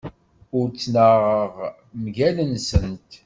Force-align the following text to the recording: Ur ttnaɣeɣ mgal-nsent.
Ur 0.57 0.65
ttnaɣeɣ 0.69 1.53
mgal-nsent. 2.03 3.11